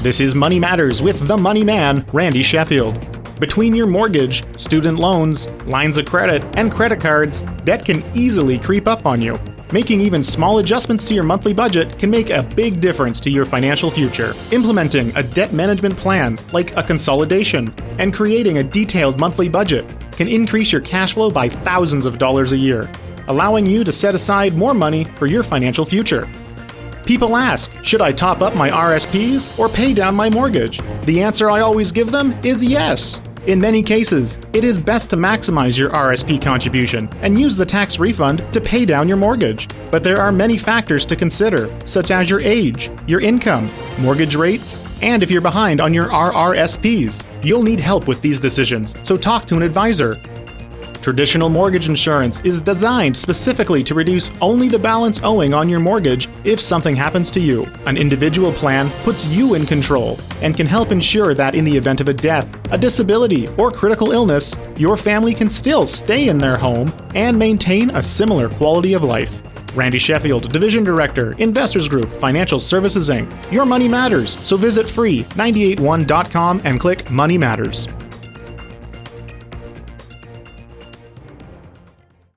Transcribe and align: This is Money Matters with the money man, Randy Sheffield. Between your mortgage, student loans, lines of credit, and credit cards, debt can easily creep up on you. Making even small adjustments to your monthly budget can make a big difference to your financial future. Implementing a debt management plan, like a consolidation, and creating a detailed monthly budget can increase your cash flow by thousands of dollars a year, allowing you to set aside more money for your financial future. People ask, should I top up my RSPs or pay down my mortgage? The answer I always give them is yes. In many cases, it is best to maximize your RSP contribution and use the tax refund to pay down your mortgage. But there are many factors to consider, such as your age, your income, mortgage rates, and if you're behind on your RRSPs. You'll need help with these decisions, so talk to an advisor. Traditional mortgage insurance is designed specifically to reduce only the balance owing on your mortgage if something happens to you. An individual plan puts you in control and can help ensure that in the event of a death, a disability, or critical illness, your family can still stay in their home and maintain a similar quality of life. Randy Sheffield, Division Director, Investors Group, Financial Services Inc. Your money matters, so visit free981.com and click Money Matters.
This 0.00 0.20
is 0.20 0.32
Money 0.32 0.60
Matters 0.60 1.02
with 1.02 1.26
the 1.26 1.36
money 1.36 1.64
man, 1.64 2.06
Randy 2.12 2.40
Sheffield. 2.40 3.04
Between 3.40 3.74
your 3.74 3.88
mortgage, 3.88 4.44
student 4.56 5.00
loans, 5.00 5.48
lines 5.66 5.98
of 5.98 6.04
credit, 6.06 6.44
and 6.56 6.70
credit 6.70 7.00
cards, 7.00 7.42
debt 7.64 7.84
can 7.84 8.04
easily 8.16 8.60
creep 8.60 8.86
up 8.86 9.06
on 9.06 9.20
you. 9.20 9.36
Making 9.72 10.00
even 10.00 10.22
small 10.22 10.60
adjustments 10.60 11.04
to 11.06 11.14
your 11.14 11.24
monthly 11.24 11.52
budget 11.52 11.98
can 11.98 12.10
make 12.10 12.30
a 12.30 12.44
big 12.44 12.80
difference 12.80 13.18
to 13.22 13.30
your 13.30 13.44
financial 13.44 13.90
future. 13.90 14.34
Implementing 14.52 15.14
a 15.16 15.22
debt 15.24 15.52
management 15.52 15.96
plan, 15.96 16.38
like 16.52 16.76
a 16.76 16.82
consolidation, 16.84 17.74
and 17.98 18.14
creating 18.14 18.58
a 18.58 18.62
detailed 18.62 19.18
monthly 19.18 19.48
budget 19.48 19.84
can 20.12 20.28
increase 20.28 20.70
your 20.70 20.80
cash 20.80 21.14
flow 21.14 21.28
by 21.28 21.48
thousands 21.48 22.06
of 22.06 22.18
dollars 22.18 22.52
a 22.52 22.56
year, 22.56 22.88
allowing 23.26 23.66
you 23.66 23.82
to 23.82 23.90
set 23.90 24.14
aside 24.14 24.54
more 24.54 24.74
money 24.74 25.02
for 25.16 25.26
your 25.26 25.42
financial 25.42 25.84
future. 25.84 26.22
People 27.08 27.38
ask, 27.38 27.70
should 27.82 28.02
I 28.02 28.12
top 28.12 28.42
up 28.42 28.54
my 28.54 28.68
RSPs 28.68 29.58
or 29.58 29.66
pay 29.66 29.94
down 29.94 30.14
my 30.14 30.28
mortgage? 30.28 30.78
The 31.06 31.22
answer 31.22 31.50
I 31.50 31.60
always 31.60 31.90
give 31.90 32.12
them 32.12 32.38
is 32.44 32.62
yes. 32.62 33.18
In 33.46 33.58
many 33.58 33.82
cases, 33.82 34.38
it 34.52 34.62
is 34.62 34.78
best 34.78 35.08
to 35.08 35.16
maximize 35.16 35.78
your 35.78 35.88
RSP 35.88 36.38
contribution 36.38 37.08
and 37.22 37.40
use 37.40 37.56
the 37.56 37.64
tax 37.64 37.98
refund 37.98 38.44
to 38.52 38.60
pay 38.60 38.84
down 38.84 39.08
your 39.08 39.16
mortgage. 39.16 39.68
But 39.90 40.04
there 40.04 40.20
are 40.20 40.30
many 40.30 40.58
factors 40.58 41.06
to 41.06 41.16
consider, 41.16 41.74
such 41.86 42.10
as 42.10 42.28
your 42.28 42.40
age, 42.40 42.90
your 43.06 43.22
income, 43.22 43.70
mortgage 44.00 44.34
rates, 44.34 44.78
and 45.00 45.22
if 45.22 45.30
you're 45.30 45.40
behind 45.40 45.80
on 45.80 45.94
your 45.94 46.10
RRSPs. 46.10 47.24
You'll 47.42 47.62
need 47.62 47.80
help 47.80 48.06
with 48.06 48.20
these 48.20 48.38
decisions, 48.38 48.94
so 49.02 49.16
talk 49.16 49.46
to 49.46 49.56
an 49.56 49.62
advisor. 49.62 50.20
Traditional 51.00 51.48
mortgage 51.48 51.88
insurance 51.88 52.40
is 52.40 52.60
designed 52.60 53.16
specifically 53.16 53.84
to 53.84 53.94
reduce 53.94 54.30
only 54.40 54.68
the 54.68 54.78
balance 54.78 55.20
owing 55.22 55.54
on 55.54 55.68
your 55.68 55.80
mortgage 55.80 56.28
if 56.44 56.60
something 56.60 56.96
happens 56.96 57.30
to 57.30 57.40
you. 57.40 57.66
An 57.86 57.96
individual 57.96 58.52
plan 58.52 58.90
puts 59.04 59.24
you 59.26 59.54
in 59.54 59.64
control 59.64 60.18
and 60.42 60.56
can 60.56 60.66
help 60.66 60.90
ensure 60.90 61.34
that 61.34 61.54
in 61.54 61.64
the 61.64 61.76
event 61.76 62.00
of 62.00 62.08
a 62.08 62.14
death, 62.14 62.52
a 62.72 62.78
disability, 62.78 63.48
or 63.58 63.70
critical 63.70 64.10
illness, 64.10 64.56
your 64.76 64.96
family 64.96 65.34
can 65.34 65.48
still 65.48 65.86
stay 65.86 66.28
in 66.28 66.36
their 66.36 66.56
home 66.56 66.92
and 67.14 67.38
maintain 67.38 67.90
a 67.90 68.02
similar 68.02 68.48
quality 68.48 68.92
of 68.94 69.04
life. 69.04 69.40
Randy 69.76 69.98
Sheffield, 69.98 70.52
Division 70.52 70.82
Director, 70.82 71.32
Investors 71.38 71.88
Group, 71.88 72.12
Financial 72.20 72.58
Services 72.58 73.10
Inc. 73.10 73.30
Your 73.52 73.64
money 73.64 73.86
matters, 73.86 74.38
so 74.40 74.56
visit 74.56 74.86
free981.com 74.86 76.62
and 76.64 76.80
click 76.80 77.08
Money 77.10 77.38
Matters. 77.38 77.86